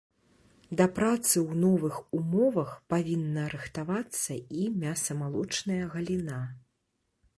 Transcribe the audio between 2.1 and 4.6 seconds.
умовах павінна рыхтавацца